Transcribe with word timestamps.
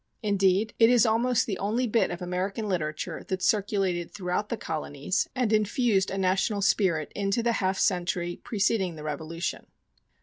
Indeed, 0.23 0.73
it 0.79 0.89
is 0.89 1.05
almost 1.05 1.45
the 1.45 1.59
only 1.59 1.85
bit 1.85 2.09
of 2.09 2.23
American 2.23 2.67
literature 2.67 3.23
that 3.27 3.43
circulated 3.43 4.09
throughout 4.11 4.49
the 4.49 4.57
Colonies 4.57 5.29
and 5.35 5.53
infused 5.53 6.09
a 6.09 6.17
national 6.17 6.63
spirit 6.63 7.11
into 7.13 7.43
the 7.43 7.53
half 7.61 7.77
century 7.77 8.41
preceding 8.43 8.95
the 8.95 9.03
Revolution. 9.03 9.67